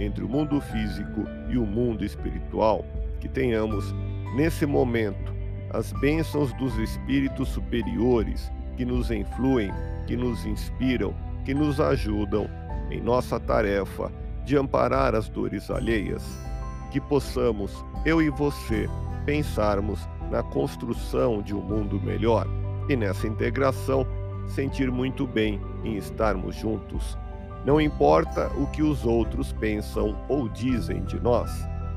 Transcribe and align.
entre 0.00 0.24
o 0.24 0.28
mundo 0.28 0.60
físico 0.60 1.24
e 1.48 1.58
o 1.58 1.66
mundo 1.66 2.04
espiritual, 2.04 2.84
que 3.20 3.28
tenhamos, 3.28 3.94
nesse 4.34 4.64
momento, 4.64 5.34
as 5.72 5.92
bênçãos 6.00 6.52
dos 6.54 6.76
espíritos 6.78 7.48
superiores 7.50 8.50
que 8.76 8.84
nos 8.84 9.10
influem, 9.10 9.70
que 10.06 10.16
nos 10.16 10.44
inspiram, 10.46 11.14
que 11.44 11.52
nos 11.52 11.80
ajudam 11.80 12.48
em 12.90 13.00
nossa 13.00 13.38
tarefa 13.38 14.10
de 14.44 14.56
amparar 14.56 15.14
as 15.14 15.28
dores 15.28 15.70
alheias. 15.70 16.24
Que 16.90 17.00
possamos, 17.00 17.84
eu 18.04 18.20
e 18.20 18.30
você, 18.30 18.88
pensarmos 19.24 20.08
na 20.30 20.42
construção 20.42 21.42
de 21.42 21.54
um 21.54 21.60
mundo 21.60 22.00
melhor 22.00 22.46
e 22.88 22.96
nessa 22.96 23.26
integração 23.26 24.06
sentir 24.48 24.90
muito 24.90 25.26
bem 25.26 25.60
em 25.84 25.96
estarmos 25.96 26.56
juntos. 26.56 27.16
Não 27.64 27.80
importa 27.80 28.48
o 28.56 28.66
que 28.68 28.82
os 28.82 29.04
outros 29.04 29.52
pensam 29.52 30.16
ou 30.28 30.48
dizem 30.48 31.02
de 31.04 31.20
nós 31.20 31.50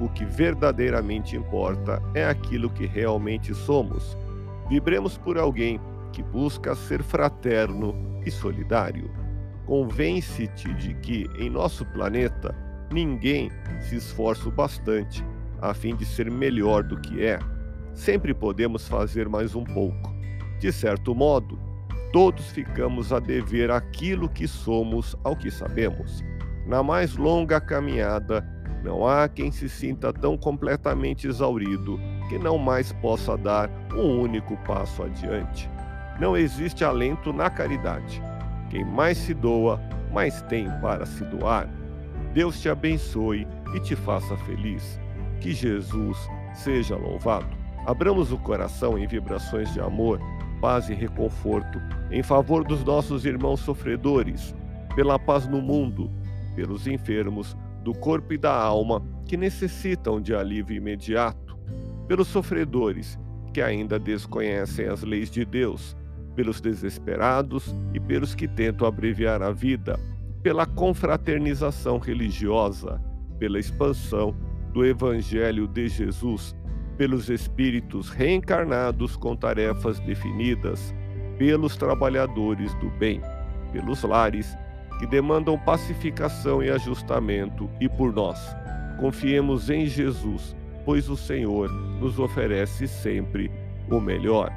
o 0.00 0.08
que 0.08 0.24
verdadeiramente 0.24 1.36
importa 1.36 2.02
é 2.14 2.26
aquilo 2.26 2.70
que 2.70 2.86
realmente 2.86 3.54
somos. 3.54 4.16
Vibremos 4.68 5.16
por 5.16 5.38
alguém 5.38 5.80
que 6.12 6.22
busca 6.22 6.74
ser 6.74 7.02
fraterno 7.02 7.94
e 8.24 8.30
solidário. 8.30 9.10
Convence-te 9.64 10.72
de 10.74 10.94
que, 10.94 11.26
em 11.38 11.50
nosso 11.50 11.84
planeta, 11.86 12.54
ninguém 12.92 13.50
se 13.80 13.96
esforça 13.96 14.50
bastante 14.50 15.24
a 15.60 15.72
fim 15.72 15.96
de 15.96 16.04
ser 16.04 16.30
melhor 16.30 16.82
do 16.82 17.00
que 17.00 17.24
é. 17.24 17.38
Sempre 17.94 18.34
podemos 18.34 18.86
fazer 18.86 19.28
mais 19.28 19.54
um 19.54 19.64
pouco. 19.64 20.14
De 20.60 20.70
certo 20.72 21.14
modo, 21.14 21.58
todos 22.12 22.50
ficamos 22.50 23.12
a 23.12 23.18
dever 23.18 23.70
aquilo 23.70 24.28
que 24.28 24.46
somos 24.46 25.16
ao 25.24 25.36
que 25.36 25.50
sabemos. 25.50 26.22
Na 26.66 26.82
mais 26.82 27.16
longa 27.16 27.60
caminhada, 27.60 28.46
não 28.82 29.06
há 29.06 29.28
quem 29.28 29.50
se 29.50 29.68
sinta 29.68 30.12
tão 30.12 30.36
completamente 30.36 31.26
exaurido 31.26 32.00
que 32.28 32.38
não 32.38 32.58
mais 32.58 32.92
possa 32.92 33.36
dar 33.36 33.70
um 33.94 34.20
único 34.20 34.56
passo 34.58 35.02
adiante. 35.02 35.68
Não 36.20 36.36
existe 36.36 36.84
alento 36.84 37.32
na 37.32 37.50
caridade. 37.50 38.22
Quem 38.70 38.84
mais 38.84 39.18
se 39.18 39.34
doa, 39.34 39.80
mais 40.12 40.40
tem 40.42 40.70
para 40.80 41.04
se 41.04 41.24
doar. 41.24 41.68
Deus 42.32 42.60
te 42.60 42.68
abençoe 42.68 43.46
e 43.74 43.80
te 43.80 43.94
faça 43.94 44.36
feliz. 44.38 45.00
Que 45.40 45.52
Jesus 45.52 46.18
seja 46.54 46.96
louvado. 46.96 47.46
Abramos 47.86 48.32
o 48.32 48.38
coração 48.38 48.98
em 48.98 49.06
vibrações 49.06 49.72
de 49.72 49.80
amor, 49.80 50.20
paz 50.60 50.88
e 50.88 50.94
reconforto 50.94 51.80
em 52.10 52.22
favor 52.22 52.64
dos 52.64 52.84
nossos 52.84 53.24
irmãos 53.24 53.60
sofredores, 53.60 54.54
pela 54.94 55.18
paz 55.18 55.46
no 55.46 55.60
mundo, 55.60 56.10
pelos 56.54 56.86
enfermos, 56.86 57.56
do 57.82 57.92
corpo 57.92 58.32
e 58.32 58.38
da 58.38 58.52
alma 58.52 59.02
que 59.26 59.36
necessitam 59.36 60.20
de 60.20 60.34
alívio 60.34 60.76
imediato, 60.76 61.56
pelos 62.08 62.28
sofredores 62.28 63.18
que 63.52 63.62
ainda 63.62 63.98
desconhecem 63.98 64.86
as 64.86 65.02
leis 65.02 65.30
de 65.30 65.44
Deus, 65.44 65.96
pelos 66.34 66.60
desesperados 66.60 67.74
e 67.94 68.00
pelos 68.00 68.34
que 68.34 68.46
tentam 68.46 68.86
abreviar 68.86 69.42
a 69.42 69.50
vida, 69.50 69.98
pela 70.42 70.66
confraternização 70.66 71.98
religiosa, 71.98 73.00
pela 73.38 73.58
expansão 73.58 74.36
do 74.72 74.84
Evangelho 74.84 75.66
de 75.66 75.88
Jesus, 75.88 76.54
pelos 76.96 77.28
espíritos 77.28 78.08
reencarnados 78.08 79.16
com 79.16 79.36
tarefas 79.36 80.00
definidas, 80.00 80.94
pelos 81.38 81.76
trabalhadores 81.76 82.74
do 82.74 82.90
bem, 82.90 83.20
pelos 83.72 84.02
lares 84.02 84.56
que 84.98 85.06
demandam 85.06 85.58
pacificação 85.58 86.62
e 86.62 86.70
ajustamento, 86.70 87.68
e 87.80 87.88
por 87.88 88.14
nós. 88.14 88.38
Confiemos 88.98 89.68
em 89.68 89.86
Jesus, 89.86 90.56
pois 90.84 91.08
o 91.08 91.16
Senhor 91.16 91.70
nos 92.00 92.18
oferece 92.18 92.88
sempre 92.88 93.50
o 93.90 94.00
melhor. 94.00 94.50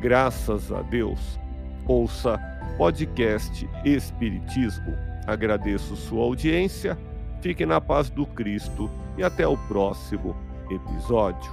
Graças 0.00 0.72
a 0.72 0.80
Deus. 0.82 1.38
Ouça 1.86 2.40
podcast 2.78 3.68
Espiritismo. 3.84 4.94
Agradeço 5.26 5.94
sua 5.94 6.22
audiência. 6.22 6.96
Fique 7.42 7.66
na 7.66 7.80
paz 7.80 8.08
do 8.08 8.24
Cristo 8.24 8.90
e 9.18 9.22
até 9.22 9.46
o 9.46 9.56
próximo 9.68 10.34
episódio. 10.74 11.50